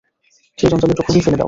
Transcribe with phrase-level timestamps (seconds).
[0.57, 1.39] সেই জঞ্জালের টুকরোটি ফেলে দাও।